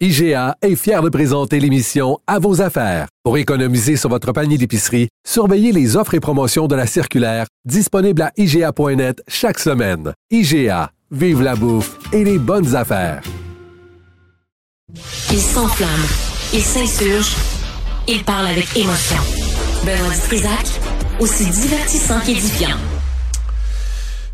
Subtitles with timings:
[0.00, 3.06] IGA est fier de présenter l'émission À vos affaires.
[3.22, 8.22] Pour économiser sur votre panier d'épicerie, surveillez les offres et promotions de la circulaire disponible
[8.22, 10.12] à IGA.net chaque semaine.
[10.32, 13.22] IGA, vive la bouffe et les bonnes affaires.
[15.30, 15.88] Il s'enflamme,
[16.52, 17.36] il s'insurge,
[18.08, 19.16] il parle avec émotion.
[19.86, 20.80] Benoît Dutrisac,
[21.20, 22.76] aussi divertissant qu'édifiant.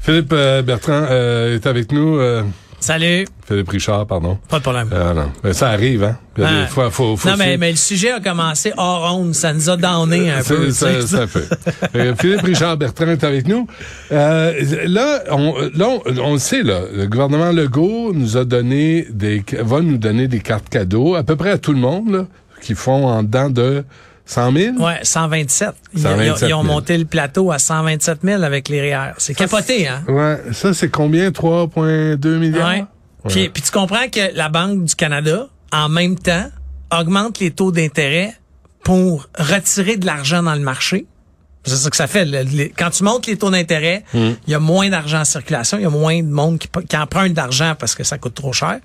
[0.00, 2.18] Philippe euh, Bertrand euh, est avec nous.
[2.80, 3.26] Euh, Salut.
[3.46, 4.38] Philippe Richard, pardon.
[4.48, 4.88] Pas de problème.
[4.92, 6.16] Ah non, Mais ça arrive, hein.
[6.36, 6.60] Il y a Ah.
[6.62, 9.34] des fois, faut, faut non, mais, mais le sujet a commencé hors onde.
[9.34, 10.70] Ça nous a donné un Ça- peu.
[10.70, 11.48] ça, ça fait.
[11.96, 13.66] Euh, Philippe Richard Bertrand est avec nous.
[14.12, 14.52] Euh,
[14.86, 19.44] là, on, là, on, on le sait, là, le gouvernement Legault nous a donné des,
[19.60, 22.26] va nous donner des cartes cadeaux, à peu près à tout le monde, là,
[22.62, 23.84] qui font en dedans de
[24.30, 24.76] 100 000.
[24.78, 25.70] Ouais, 127.
[25.94, 26.74] Ils, 127 ils ont 000.
[26.74, 29.12] monté le plateau à 127 000 avec les REER.
[29.18, 30.02] C'est capoté, hein?
[30.08, 31.30] Ouais, ça, c'est combien?
[31.30, 32.68] 3,2 milliards?
[32.68, 32.84] Ouais.
[33.28, 36.46] Puis, puis tu comprends que la Banque du Canada, en même temps,
[36.96, 38.34] augmente les taux d'intérêt
[38.84, 41.06] pour retirer de l'argent dans le marché.
[41.64, 42.24] C'est ça que ça fait.
[42.24, 45.76] Le- les- quand tu montes les taux d'intérêt, il y a moins d'argent en circulation,
[45.76, 48.54] il y a moins de monde qui, qui emprunte d'argent parce que ça coûte trop
[48.54, 48.78] cher.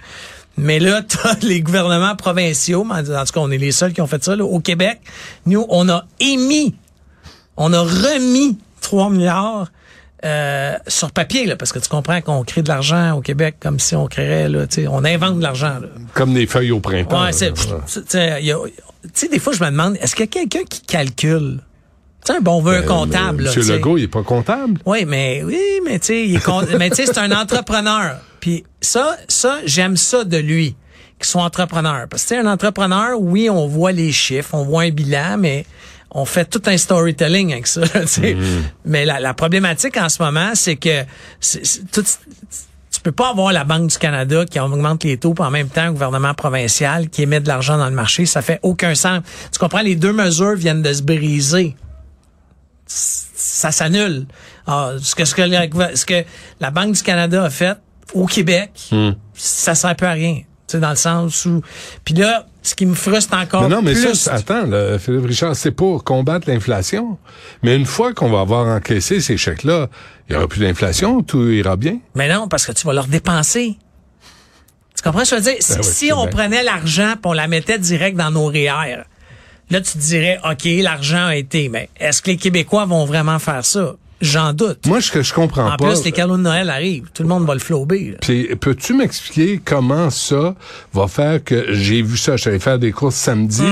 [0.57, 4.07] Mais là, t'as les gouvernements provinciaux, en tout cas, on est les seuls qui ont
[4.07, 4.35] fait ça.
[4.35, 4.45] là.
[4.45, 4.99] Au Québec,
[5.45, 6.75] nous, on a émis,
[7.57, 9.67] on a remis 3 milliards
[10.23, 13.79] euh, sur papier, là, parce que tu comprends qu'on crée de l'argent au Québec comme
[13.79, 15.79] si on créerait, là, tu sais, on invente de l'argent.
[16.13, 17.23] Comme des feuilles au printemps.
[17.25, 17.51] Ouais, c'est,
[19.29, 21.59] des fois, je me demande, est-ce qu'il y a quelqu'un qui calcule?
[22.25, 23.73] Tu sais, un bon vœu Ben, comptable, là, Monsieur.
[23.75, 24.79] Legault, il est pas comptable.
[24.85, 28.17] Oui, mais oui, mais tu sais, il est con- mais tu sais, c'est un entrepreneur.
[28.45, 30.75] Puis ça, ça, j'aime ça de lui,
[31.17, 32.05] qu'il soit entrepreneur.
[32.07, 35.65] Parce que un entrepreneur, oui, on voit les chiffres, on voit un bilan, mais
[36.11, 37.81] on fait tout un storytelling avec ça.
[38.05, 38.37] sais.
[38.85, 41.05] Mais la, la problématique en ce moment, c'est que
[41.39, 45.33] c'est- c'est tout, tu peux pas avoir la Banque du Canada qui augmente les taux,
[45.33, 48.27] puis en même temps, le gouvernement provincial qui émet de l'argent dans le marché.
[48.27, 49.21] Ça fait aucun sens.
[49.51, 49.81] Tu comprends?
[49.81, 51.75] Les deux mesures viennent de se briser
[52.87, 54.27] ça s'annule.
[54.67, 56.23] Ah, ce, que, ce, que la, ce que
[56.59, 57.75] la Banque du Canada a fait
[58.13, 59.11] au Québec, Hmm.
[59.33, 60.35] ça sert plus à rien.
[60.67, 61.61] Tu sais, dans le sens où...
[62.03, 64.15] Puis là, ce qui me frustre encore Mais non, mais plus...
[64.15, 67.19] ça, attends, là, Philippe Richard, c'est pour combattre l'inflation.
[67.61, 69.89] Mais une fois qu'on va avoir encaissé ces chèques-là,
[70.27, 71.99] il n'y aura plus d'inflation, tout ira bien.
[72.15, 73.77] Mais non, parce que tu vas leur dépenser.
[74.95, 75.61] Tu comprends ce que je veux dire?
[75.61, 76.31] Si- Ben oui, si on bien.
[76.31, 79.03] prenait l'argent et on la mettait direct dans nos REER,
[79.69, 83.37] là, tu te dirais, OK, l'argent a été, mais est-ce que les Québécois vont vraiment
[83.37, 83.95] faire ça?
[84.25, 84.85] J'en doute.
[84.87, 85.89] Moi, ce que je comprends en pas.
[85.89, 87.07] plus, les cadeaux de Noël arrivent.
[87.13, 88.17] Tout le monde va le flober.
[88.59, 90.55] peux-tu m'expliquer comment ça
[90.93, 93.63] va faire que j'ai vu ça, j'allais faire des courses samedi,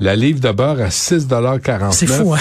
[0.00, 1.92] la livre de beurre à 6,49 Mm.
[1.92, 2.38] C'est fou, hein?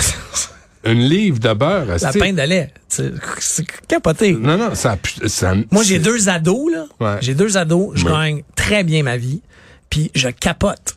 [0.86, 2.72] Une livre de beurre à La 6 pinte de lait.
[2.88, 4.34] C'est capoté.
[4.34, 6.86] Non, non, ça, ça Moi, j'ai deux ados, là.
[7.00, 7.18] Ouais.
[7.22, 7.92] J'ai deux ados.
[7.96, 9.42] Je gagne très bien ma vie.
[9.90, 10.96] Puis je capote.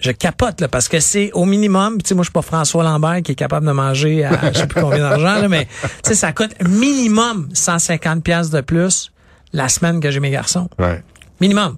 [0.00, 2.00] Je capote, là, parce que c'est au minimum.
[2.02, 4.58] Tu sais, moi, je suis pas François Lambert qui est capable de manger à je
[4.58, 9.12] sais plus combien d'argent, là, mais tu sais, ça coûte minimum 150 pièces de plus
[9.52, 10.68] la semaine que j'ai mes garçons.
[10.78, 11.02] Ouais.
[11.40, 11.76] Minimum.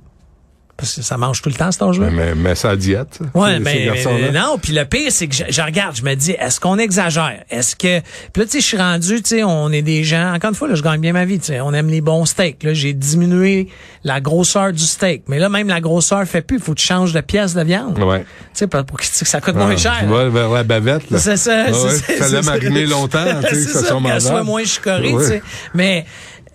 [0.83, 2.09] Parce que ça mange tout le temps, cet âge-là.
[2.11, 3.21] Mais, mais ça a diète.
[3.35, 4.59] Ouais, mais, mais non.
[4.61, 7.45] Puis le pire, c'est que je, je regarde, je me dis, est-ce qu'on exagère?
[7.51, 10.33] Est-ce que Puis là, tu sais, je suis rendu, tu sais, on est des gens.
[10.35, 11.39] Encore une fois, là, je gagne bien ma vie.
[11.39, 12.65] Tu sais, on aime les bons steaks.
[12.65, 13.69] Là, j'ai diminué
[14.03, 16.57] la grosseur du steak, mais là, même la grosseur fait plus.
[16.57, 17.97] Il faut que tu changes de pièce de viande.
[18.01, 18.23] Ouais.
[18.23, 19.99] Tu sais, pour pour que ça coûte moins cher.
[20.01, 21.19] Tu vas vers la bavette, là.
[21.21, 21.67] C'est ça.
[21.73, 22.51] C'est ça, Ça l'a ça.
[22.51, 24.47] mariné longtemps, tu sais, ça ça, soit qu'elle soit mangeable.
[24.47, 25.43] moins chicorée, tu sais.
[25.75, 26.05] Mais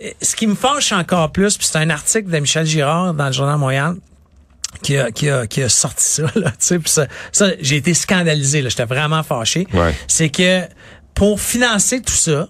[0.03, 3.27] euh, ce qui me fâche encore plus, puis c'est un article de Michel Girard dans
[3.27, 3.95] le Journal Montréal
[4.81, 7.77] qui a, qui a, qui a sorti ça, là, tu sais, puis ça, ça j'ai
[7.77, 9.67] été scandalisé, là, j'étais vraiment fâché.
[9.73, 9.93] Ouais.
[10.07, 10.61] C'est que
[11.13, 12.47] pour financer tout ça,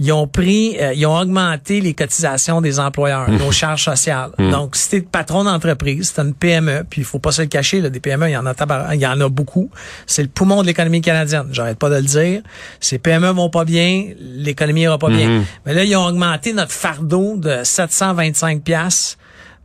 [0.00, 4.32] ils ont pris, euh, ils ont augmenté les cotisations des employeurs, nos charges sociales.
[4.38, 7.80] Donc, si t'es patron d'entreprise, c'est une PME, puis il faut pas se le cacher,
[7.80, 8.54] là, des PME, il y en a
[8.92, 9.70] il y en a beaucoup.
[10.06, 11.46] C'est le poumon de l'économie canadienne.
[11.52, 12.42] J'arrête pas de le dire.
[12.80, 15.44] Ces PME vont pas bien, l'économie ira pas bien.
[15.64, 19.16] Mais là, ils ont augmenté notre fardeau de 725 pièces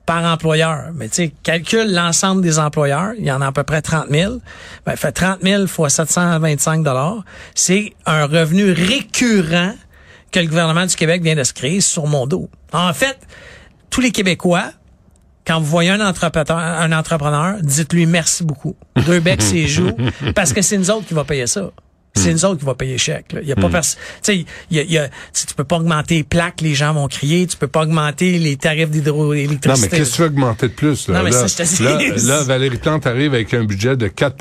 [0.10, 0.86] par employeur.
[0.96, 4.08] Mais tu sais, calcule l'ensemble des employeurs, il y en a à peu près 30
[4.10, 4.38] 000.
[4.84, 7.24] Ben, fait 30 000 fois 725 dollars,
[7.54, 9.76] c'est un revenu récurrent
[10.32, 12.50] que le gouvernement du Québec vient de se créer sur mon dos.
[12.74, 13.20] En fait,
[13.92, 14.72] tous les Québécois,
[15.46, 18.76] quand vous voyez un entrepreneur, un entrepreneur, dites-lui merci beaucoup.
[19.06, 19.96] Deux becs ses joues,
[20.34, 21.70] parce que c'est nous autres qui va payer ça.
[22.16, 23.34] C'est nous autres qui va payer chèque.
[23.42, 24.00] Il y a pas personne.
[24.24, 24.46] Tu
[25.34, 27.48] sais, tu peux pas augmenter les plaques, les gens vont crier.
[27.48, 29.88] Tu peux pas augmenter les tarifs Non, d'hydroélectricité.
[29.92, 31.08] mais qu'est-ce que tu veux augmenter de plus?
[31.08, 31.18] Là?
[31.20, 31.84] Non, mais là, ça, je te dis.
[32.28, 34.36] là, là, Valérie Plante arrive avec un budget de 4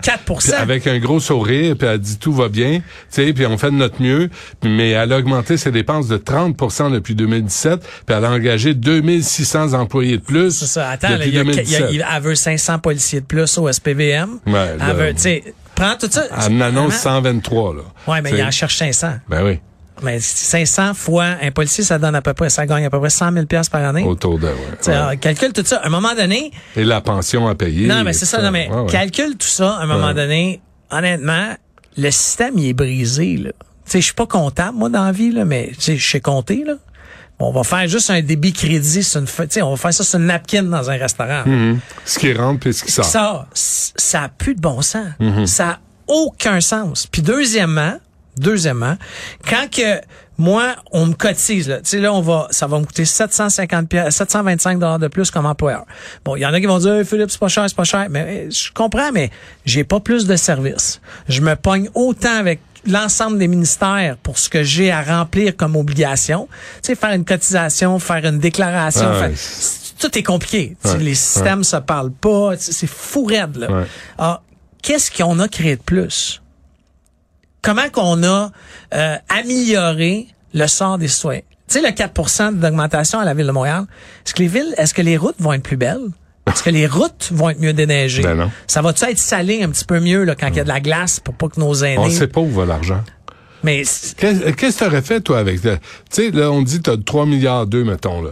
[0.00, 3.46] 4 puis avec un gros sourire, puis elle dit tout va bien, tu sais, puis
[3.46, 4.28] on fait de notre mieux,
[4.64, 9.72] mais elle a augmenté ses dépenses de 30% depuis 2017, puis elle a engagé 2600
[9.74, 10.88] employés de plus C'est ça.
[10.90, 12.02] Attends, depuis y a, il y 2017.
[12.02, 14.38] a- elle veut 500 policiers de plus au SPVM.
[14.46, 15.44] Ouais, elle veut, tu sais,
[15.80, 16.24] prends tout ça.
[16.46, 17.22] Elle en annonce Vraiment?
[17.22, 17.80] 123, là.
[18.06, 19.14] Ouais, mais il en cherche 500.
[19.28, 19.58] Ben oui,
[20.02, 23.10] Mais 500 fois un policier, ça donne à peu près, ça gagne à peu près
[23.10, 24.04] 100 000 piastres par année.
[24.04, 24.88] autour de, ouais.
[24.94, 25.76] Alors, calcule tout ça.
[25.78, 27.86] À un moment donné, Et la pension à payer.
[27.86, 28.86] non, mais c'est ça, non, mais Ouais, ouais.
[28.90, 29.72] calcule tout ça.
[29.74, 30.60] À un moment donné,
[30.90, 31.54] honnêtement,
[31.96, 33.50] le système, il est brisé, là.
[33.84, 36.08] Tu sais, je suis pas comptable, moi, dans la vie, là, mais, tu sais, je
[36.10, 36.74] sais compter, là.
[37.40, 39.94] On va faire juste un débit crédit sur une, fa- tu sais, on va faire
[39.94, 41.42] ça sur une napkin dans un restaurant.
[41.46, 41.80] Mhm.
[42.04, 43.04] Ce qui rentre puis ce qui sort.
[43.04, 45.06] Ça, ça a plus de bon sens.
[45.18, 45.46] Mhm.
[45.46, 47.06] Ça a aucun sens.
[47.06, 47.94] Puis deuxièmement,
[48.36, 48.96] deuxièmement,
[49.48, 50.00] quand que
[50.38, 53.88] moi on me cotise là, tu sais là on va ça va me coûter 750
[53.90, 55.84] pièces 725 dollars de plus comme employeur.
[56.24, 57.84] Bon, il y en a qui vont dire Hey, Philippe, c'est pas cher, c'est pas
[57.84, 59.30] cher, mais eh, je comprends mais
[59.66, 61.00] j'ai pas plus de services.
[61.28, 65.76] Je me pogne autant avec l'ensemble des ministères pour ce que j'ai à remplir comme
[65.76, 66.48] obligation.
[66.76, 70.76] Tu sais faire une cotisation, faire une déclaration, Ah ouais, faire- tout est compliqué.
[70.84, 72.52] Ouais, les systèmes se parlent pas.
[72.58, 73.70] C'est fou raide, là.
[73.70, 73.84] Ouais.
[74.18, 74.42] Alors,
[74.82, 76.40] qu'est-ce qu'on a créé de plus?
[77.62, 78.50] Comment qu'on a
[78.94, 81.42] euh, amélioré le sort des citoyens?
[81.68, 83.84] Tu sais, le 4% d'augmentation à la Ville de Montréal,
[84.26, 86.08] est-ce que les villes, est-ce que les routes vont être plus belles?
[86.52, 88.22] Est-ce que les routes vont être mieux déneigées?
[88.22, 88.50] Ben non.
[88.66, 90.80] Ça va-tu être salé un petit peu mieux là, quand il y a de la
[90.80, 91.98] glace pour pas que nos aînés...
[91.98, 93.02] On sait pas où va l'argent.
[93.62, 93.82] Mais
[94.16, 95.60] Qu'est-ce que tu aurais fait, toi, avec...
[95.60, 95.68] Tu
[96.10, 98.30] sais, là, on dit que tu as 3 milliards 2, mettons, là.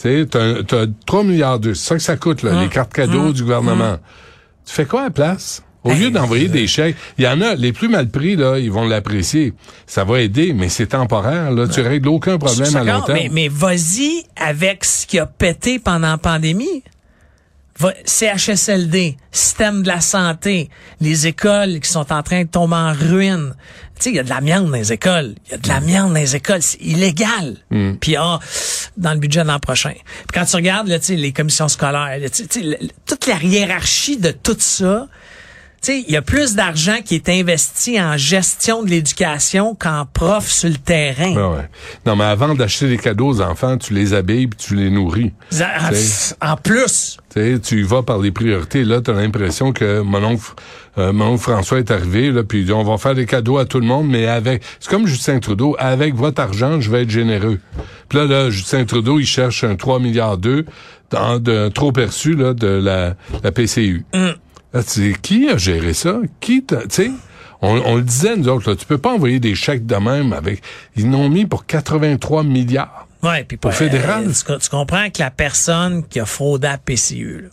[0.00, 1.74] Tu sais, tu as, 3 milliards 2.
[1.74, 2.60] C'est ça que ça coûte, là, Hum.
[2.62, 3.96] les cartes cadeaux du gouvernement.
[4.66, 5.62] Tu fais quoi à la place?
[5.84, 8.58] Au Hey, lieu d'envoyer des chèques, il y en a, les plus mal pris, là,
[8.58, 9.52] ils vont l'apprécier.
[9.86, 11.66] Ça va aider, mais c'est temporaire, là.
[11.66, 13.18] Tu règles aucun problème à long terme.
[13.20, 16.84] mais, mais vas-y avec ce qui a pété pendant la pandémie.
[18.04, 20.70] CHSLD, système de la santé,
[21.00, 23.54] les écoles qui sont en train de tomber en ruine.
[23.96, 25.34] Tu sais, il y a de l'amiante dans les écoles.
[25.46, 26.62] Il y a de l'amiante dans les écoles.
[26.62, 27.56] C'est illégal.
[28.00, 28.40] Puis ah,
[28.96, 29.92] dans le budget de l'an prochain.
[29.92, 33.42] Puis quand tu regardes là, tu sais, les commissions scolaires, là, tu sais, toute la
[33.42, 35.08] hiérarchie de tout ça,
[35.82, 40.48] sais, il y a plus d'argent qui est investi en gestion de l'éducation qu'en prof
[40.48, 41.34] sur le terrain.
[41.34, 41.68] Ouais.
[42.06, 45.32] Non, mais avant d'acheter des cadeaux aux enfants, tu les habilles puis tu les nourris.
[46.40, 48.84] En, plus, Tu y vas par les priorités.
[48.84, 50.52] Là, tu as l'impression que mon oncle,
[50.98, 53.58] euh, mon oncle François est arrivé, là, puis il dit, on va faire des cadeaux
[53.58, 54.62] à tout le monde, mais avec...
[54.78, 57.58] C'est comme Justin Trudeau, avec votre argent, je vais être généreux.
[58.08, 60.64] Puis là, là, Justin Trudeau, il cherche un 3 milliards 2
[61.10, 64.04] dans, de trop perçu là, de la, la PCU.
[64.12, 64.34] Là,
[64.82, 66.18] tu sais, qui a géré ça?
[66.40, 67.10] Qui t'a- Tu sais,
[67.60, 70.32] on, on le disait, nous autres, là, tu peux pas envoyer des chèques de même
[70.32, 70.62] avec...
[70.96, 73.06] Ils n'ont mis pour 83 milliards.
[73.22, 74.24] ouais, puis Au pas- fédéral.
[74.28, 77.48] euh, tu, tu comprends que la personne qui a fraudé à PCU, là,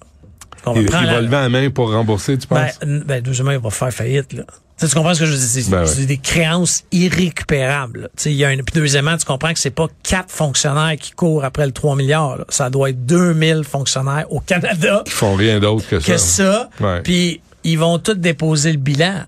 [0.75, 2.79] Il, il prendre va la- lever la main pour rembourser, tu ben, penses?
[3.05, 4.43] ben, deuxièmement, il va faire faillite, là.
[4.79, 5.47] Tu, comprends ce que je veux dire?
[5.47, 8.01] C'est Ben c'est des créances irrécupérables.
[8.01, 8.07] là.
[8.15, 10.95] Tu sais, il y a une, puis deuxièmement, tu comprends que c'est pas quatre fonctionnaires
[10.99, 12.37] qui courent après le 3 milliards.
[12.37, 12.45] là.
[12.49, 16.11] Ça doit être 2000 fonctionnaires au Canada Ils font rien d'autre que ça.
[16.11, 16.69] que ça.
[16.79, 17.01] Ouais.
[17.01, 19.23] Puis ils vont tous déposer le bilan.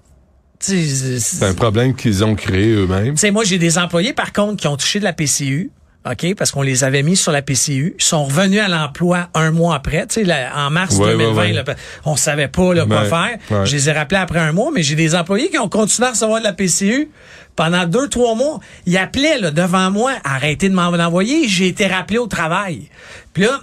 [0.59, 3.15] C'est un problème qu'ils ont créé eux-mêmes.
[3.15, 5.71] Tu sais, moi, j'ai des employés, par contre, qui ont touché de la PCU.
[6.09, 9.51] OK, parce qu'on les avait mis sur la PCU, Ils sont revenus à l'emploi un
[9.51, 11.53] mois après, tu sais, là, en mars Ouais, 2020, ouais, ouais.
[11.53, 11.63] là,
[12.05, 13.37] on savait pas là, quoi faire.
[13.65, 16.11] Je les ai rappelés après un mois, mais j'ai des employés qui ont continué à
[16.11, 17.09] recevoir de la PCU
[17.55, 18.59] pendant deux, trois mois.
[18.87, 22.89] Ils appelaient là, devant moi, arrêtez de m'en envoyer, j'ai été rappelé au travail.
[23.33, 23.59] Puis là,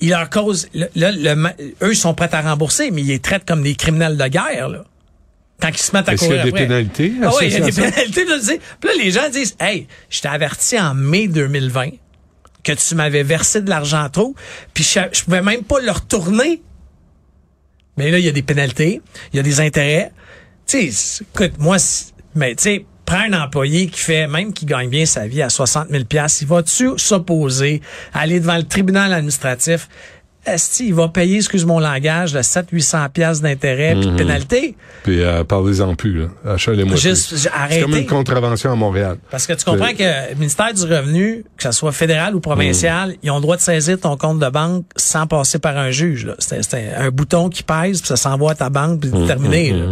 [0.00, 1.34] ils leur causent, là, le
[1.82, 4.70] eux, ils sont prêts à rembourser, mais ils les traitent comme des criminels de guerre,
[4.70, 4.84] là.
[5.60, 6.66] Quand ils se mettent à Est-ce qu'il y courir a des après.
[6.66, 8.10] pénalités Ah oui, il y a des pénalités.
[8.12, 11.28] Puis là, tu sais, puis là, les gens disent, hey, je t'ai averti en mai
[11.28, 11.90] 2020
[12.62, 14.34] que tu m'avais versé de l'argent trop,
[14.74, 16.62] puis je, je pouvais même pas le retourner.
[17.96, 19.00] Mais là, il y a des pénalités,
[19.32, 20.12] il y a des intérêts.
[20.66, 21.76] Tu sais, écoute, moi,
[22.34, 25.48] mais tu sais, prends un employé qui fait, même qui gagne bien sa vie à
[25.48, 26.02] 60 000
[26.40, 27.80] il va-tu s'opposer,
[28.12, 29.88] aller devant le tribunal administratif?
[30.46, 34.76] Est-ce qu'il va payer, excuse mon langage, de 700-800 pièces d'intérêt puis de pénalité?
[35.02, 36.26] Puis euh, parlez-en plus, là.
[36.54, 37.60] Achetez-les-moi Juste, j- C'est comme
[37.92, 37.98] arrêtez.
[38.00, 39.16] une contravention à Montréal.
[39.30, 43.14] Parce que tu comprends que le ministère du Revenu, que ce soit fédéral ou provincial,
[43.22, 46.28] ils ont le droit de saisir ton compte de banque sans passer par un juge.
[46.38, 49.72] C'est un bouton qui pèse, puis ça s'envoie à ta banque, puis c'est terminé.
[49.72, 49.84] là.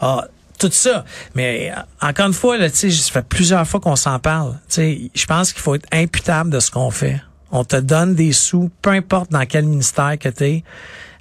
[0.00, 0.24] Ah,
[0.58, 1.04] tout ça.
[1.34, 4.52] Mais euh, encore une fois, là, tu sais, ça fait plusieurs fois qu'on s'en parle.
[4.68, 7.20] Tu sais, Je pense qu'il faut être imputable de ce qu'on fait.
[7.52, 10.64] On te donne des sous, peu importe dans quel ministère que tu es.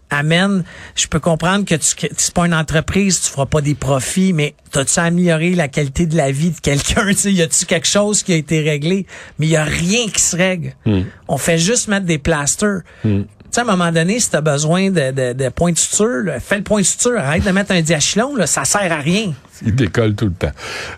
[0.09, 4.33] Amène, je peux comprendre que tu c'est pas une entreprise, tu feras pas des profits,
[4.33, 7.05] mais t'as-tu amélioré la qualité de la vie de quelqu'un?
[7.11, 9.05] Tu sais, y a-tu quelque chose qui a été réglé?
[9.39, 10.73] Mais il y a rien qui se règle.
[11.29, 12.81] On fait juste mettre des plasters.
[13.03, 16.23] Tu sais, à un moment donné, si t'as besoin de, de, de points de suture,
[16.25, 17.17] là, fais le point de suture.
[17.17, 19.33] Arrête de mettre un diachylon, là, ça sert à rien.
[19.63, 20.51] Il décolle tout le temps.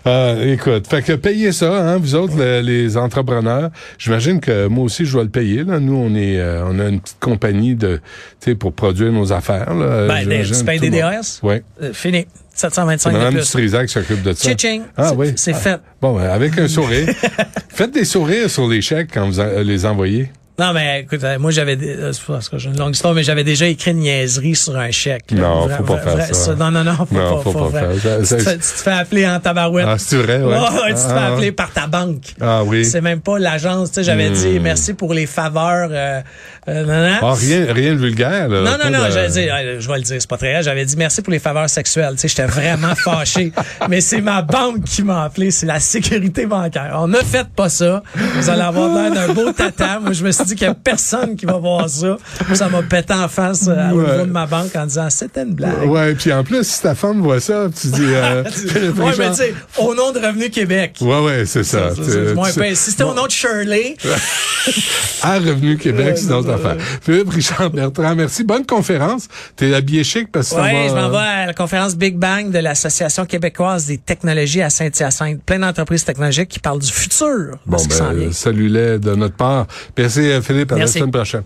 [0.06, 3.70] Euh, écoute, fait que payez ça, hein, vous autres, le- les entrepreneurs.
[3.98, 5.64] J'imagine que moi aussi, je dois le payer.
[5.64, 5.80] Là.
[5.80, 7.96] Nous, on est, euh, on a une petite compagnie de,
[8.40, 9.74] tu sais, pour produire nos affaires.
[9.74, 10.06] Là.
[10.06, 11.40] Ben, tu payes des DRS?
[11.42, 11.56] Oui.
[11.82, 12.26] Euh, fini.
[12.54, 13.34] C'est 725 de Mme.
[13.34, 14.48] Dutrisac s'occupe de ça.
[14.96, 15.32] Ah C'est- oui.
[15.36, 15.58] c'est Ah.
[15.58, 15.80] fait.
[16.00, 17.08] Bon, ben, avec un sourire.
[17.68, 20.30] Faites des sourires sur les chèques quand vous en- les envoyez.
[20.56, 23.42] Non, mais écoute, euh, moi, j'avais, euh, parce que j'ai une longue histoire, mais j'avais
[23.42, 25.32] déjà écrit une niaiserie sur un chèque.
[25.32, 25.38] là.
[25.40, 26.54] Non, faut pas faire ça.
[26.54, 27.90] Non, non, non, faut Non, pas, faut pas faire.
[28.24, 28.36] ça.
[28.36, 29.86] Tu, te fais, tu te fais appeler en tabarouette.
[29.88, 30.54] Ah, c'est vrai, ouais.
[30.54, 32.34] Ouais, tu te fais Ah, appeler par ta banque.
[32.40, 32.84] Ah oui.
[32.84, 33.88] C'est même pas l'agence.
[33.90, 35.88] Tu sais, j'avais dit merci pour les faveurs.
[35.90, 36.20] Euh,
[36.68, 37.18] euh, nan.
[37.20, 38.60] Ah, rien, rien de vulgaire, là.
[38.60, 40.62] Non, non, non, de- dire, euh, je vais le dire, c'est pas très grave.
[40.64, 42.12] J'avais dit merci pour les faveurs sexuelles.
[42.14, 43.52] Tu sais, j'étais vraiment fâché.
[43.90, 46.92] Mais c'est ma banque qui m'a appelé, c'est la sécurité bancaire.
[46.94, 48.04] On ne fait pas ça.
[48.14, 49.98] Vous allez avoir l'air d'un beau tata.
[50.00, 52.16] Moi, je me suis dit qu'il y a personne qui va voir ça.
[52.54, 55.54] Ça m'a pété en face euh, au niveau de ma banque en disant c'était une
[55.54, 55.88] blague.
[55.88, 58.02] Ouais, puis en plus, si ta femme voit ça, tu dis...
[58.02, 58.42] Euh,
[58.96, 60.98] ouais, mais tu sais, au nom de Revenu Québec.
[61.00, 61.90] Ouais, ouais, c'est ça.
[61.94, 62.74] C'est.
[62.74, 63.96] Si c'était au nom de Shirley,
[65.22, 66.76] À Revenu Québec, c'est notre affaire.
[67.02, 68.44] Philippe Richard Bertrand, merci.
[68.44, 69.28] Bonne conférence.
[69.56, 72.58] T'es habillé chic parce que va- je m'en vais à la conférence Big Bang de
[72.58, 75.42] l'Association québécoise des technologies à Saint-Hyacinthe.
[75.44, 77.26] Plein d'entreprises technologiques qui parlent du futur.
[77.28, 79.66] de Bon, ben, salut-les de notre part.
[79.96, 80.72] Merci, euh, Philippe.
[80.72, 80.98] À Merci.
[80.98, 81.42] la semaine prochaine.